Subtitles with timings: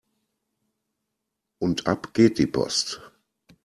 [1.59, 3.01] Und ab geht die Post!